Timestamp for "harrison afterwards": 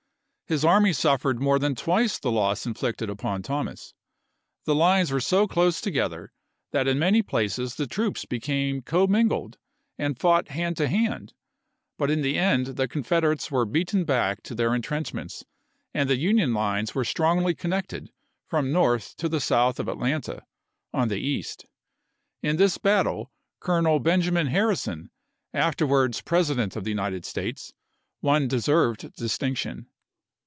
24.47-26.19